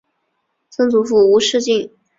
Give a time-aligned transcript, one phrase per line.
[0.71, 1.91] 曾祖父吴仕敬。